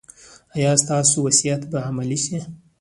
[0.55, 2.37] ایا ستاسو وصیت به عملي شي؟